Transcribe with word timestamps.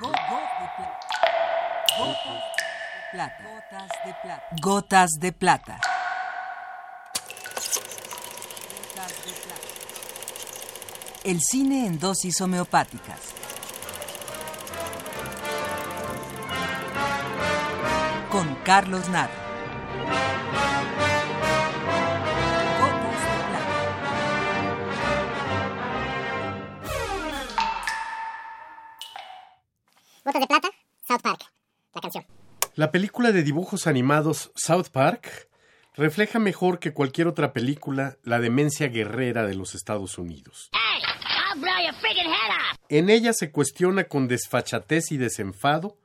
Gotas 0.00 0.20
de 4.04 4.14
plata. 4.22 4.42
Gotas 4.60 5.10
de 5.20 5.32
plata. 5.32 5.80
El 11.22 11.40
cine 11.40 11.86
en 11.86 11.98
dosis 12.00 12.40
homeopáticas. 12.40 13.20
Con 18.30 18.54
Carlos 18.64 19.08
Naro. 19.10 19.32
Botas 30.24 30.40
de 30.40 30.46
plata, 30.46 30.70
South 31.06 31.20
Park. 31.22 31.52
La 31.94 32.00
canción. 32.00 32.24
La 32.76 32.90
película 32.90 33.30
de 33.30 33.42
dibujos 33.42 33.86
animados 33.86 34.52
South 34.54 34.88
Park 34.90 35.50
refleja 35.94 36.38
mejor 36.38 36.78
que 36.78 36.94
cualquier 36.94 37.28
otra 37.28 37.52
película 37.52 38.16
la 38.22 38.40
demencia 38.40 38.88
guerrera 38.88 39.46
de 39.46 39.54
los 39.54 39.74
Estados 39.74 40.16
Unidos. 40.16 40.70
Hey, 40.72 41.02
I'll 41.52 41.60
blow 41.60 41.74
your 41.84 41.94
friggin' 42.00 42.24
head 42.24 42.50
off. 42.56 42.78
En 42.88 43.10
ella 43.10 43.34
se 43.34 43.52
cuestiona 43.52 44.04
con 44.04 44.26
desfachatez 44.26 45.12
y 45.12 45.18
desenfado 45.18 45.98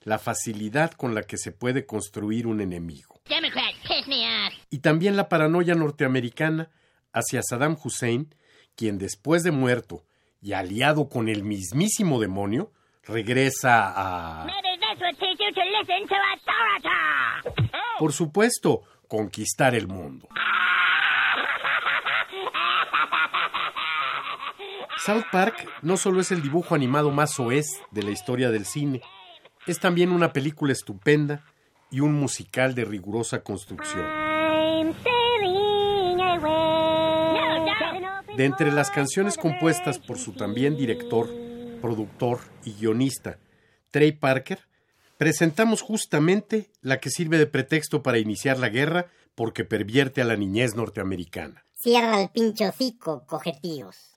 la 0.00 0.18
facilidad 0.18 0.92
con 0.92 1.14
la 1.14 1.24
que 1.24 1.36
se 1.36 1.52
puede 1.52 1.84
construir 1.84 2.46
un 2.46 2.62
enemigo. 2.62 3.20
Democrats 3.28 3.76
piss 3.82 4.08
me 4.08 4.24
off. 4.24 4.54
Y 4.70 4.78
también 4.78 5.14
la 5.14 5.28
paranoia 5.28 5.74
norteamericana 5.74 6.70
hacia 7.12 7.42
Saddam 7.42 7.76
Hussein, 7.84 8.34
quien 8.76 8.96
después 8.96 9.42
de 9.42 9.50
muerto 9.50 10.06
y 10.40 10.54
aliado 10.54 11.10
con 11.10 11.28
el 11.28 11.44
mismísimo 11.44 12.18
demonio, 12.18 12.72
regresa 13.08 13.92
a... 13.96 14.46
Por 17.98 18.12
supuesto, 18.12 18.82
conquistar 19.08 19.74
el 19.74 19.88
mundo. 19.88 20.28
South 24.98 25.24
Park 25.32 25.68
no 25.82 25.96
solo 25.96 26.20
es 26.20 26.30
el 26.32 26.42
dibujo 26.42 26.74
animado 26.74 27.10
más 27.10 27.32
soez 27.32 27.66
de 27.90 28.02
la 28.02 28.10
historia 28.10 28.50
del 28.50 28.66
cine, 28.66 29.00
es 29.66 29.80
también 29.80 30.12
una 30.12 30.32
película 30.32 30.72
estupenda 30.72 31.44
y 31.90 32.00
un 32.00 32.14
musical 32.14 32.74
de 32.74 32.84
rigurosa 32.84 33.42
construcción. 33.42 34.06
De 38.36 38.44
entre 38.44 38.70
las 38.70 38.90
canciones 38.90 39.36
compuestas 39.36 39.98
por 39.98 40.18
su 40.18 40.32
también 40.32 40.76
director, 40.76 41.28
productor 41.80 42.40
y 42.64 42.74
guionista, 42.74 43.38
Trey 43.90 44.12
Parker, 44.12 44.60
presentamos 45.16 45.82
justamente 45.82 46.70
la 46.80 47.00
que 47.00 47.10
sirve 47.10 47.38
de 47.38 47.46
pretexto 47.46 48.02
para 48.02 48.18
iniciar 48.18 48.58
la 48.58 48.68
guerra 48.68 49.06
porque 49.34 49.64
pervierte 49.64 50.20
a 50.20 50.24
la 50.24 50.36
niñez 50.36 50.74
norteamericana. 50.74 51.64
Cierra 51.74 52.20
el 52.20 52.28
pincho 52.30 52.64
hocico, 52.68 53.24
cogetíos. 53.26 54.16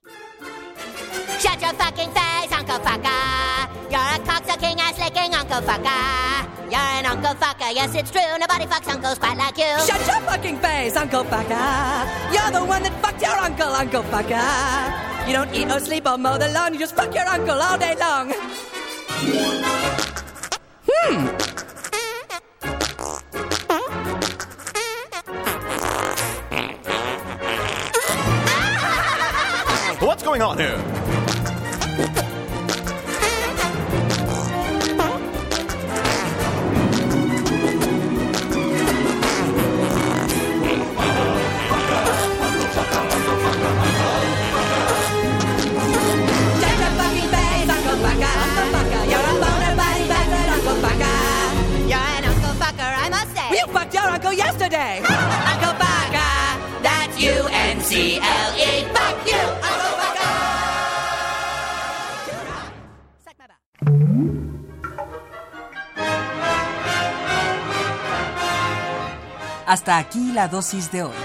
Shut 1.39 1.59
your 1.59 1.75
fucking 1.75 2.11
face, 2.11 2.53
Uncle 2.55 2.79
Fucker. 2.79 3.69
You're 3.89 3.99
a 3.99 4.19
cocksucking 4.23 4.79
ass 4.79 4.97
licking 4.99 5.33
Uncle 5.33 5.61
Fucker. 5.61 6.47
You're 6.69 6.79
an 6.79 7.05
Uncle 7.05 7.35
Fucker, 7.35 7.73
yes, 7.73 7.93
it's 7.95 8.11
true. 8.11 8.21
Nobody 8.39 8.65
fucks 8.65 8.87
uncles 8.87 9.19
quite 9.19 9.37
like 9.37 9.57
you. 9.57 9.85
Shut 9.85 10.05
your 10.07 10.21
fucking 10.21 10.57
face, 10.57 10.95
Uncle 10.95 11.23
Fucker. 11.23 12.33
You're 12.33 12.51
the 12.51 12.65
one 12.65 12.83
that 12.83 12.93
fucked 13.01 13.21
your 13.21 13.37
uncle, 13.37 13.67
Uncle 13.69 14.03
Fucker. 14.03 15.10
You 15.27 15.33
don't 15.33 15.53
eat 15.53 15.71
or 15.71 15.79
sleep 15.79 16.07
or 16.07 16.17
mow 16.17 16.37
the 16.37 16.49
lawn, 16.49 16.73
you 16.73 16.79
just 16.79 16.95
fuck 16.95 17.13
your 17.13 17.25
uncle 17.25 17.61
all 17.61 17.77
day 17.77 17.95
long. 17.95 18.31
Hmm. 20.87 21.27
What's 30.05 30.23
going 30.23 30.41
on 30.41 30.57
here? 30.57 31.20
Yesterday. 54.61 54.97
Uncle 54.99 55.73
Fucker, 55.81 56.81
that's 56.83 57.19
U 57.19 57.47
N 57.51 57.81
C 57.81 58.19
L 58.21 58.53
E. 58.55 58.85
Fuck 58.93 59.25
you, 59.25 59.41
Uncle 59.69 59.93
Fucker. 59.99 60.33
Suck 63.25 63.37
my 63.39 63.47
butt. 63.47 63.57
Hasta 69.65 69.97
aquí 69.97 70.31
la 70.33 70.47
dosis 70.47 70.91
de 70.91 71.03
hoy. 71.03 71.15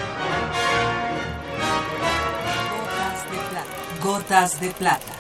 Gotas 2.71 3.31
de 3.31 3.39
plata. 3.51 3.75
Gotas 4.03 4.61
de 4.61 4.71
plata. 4.71 5.16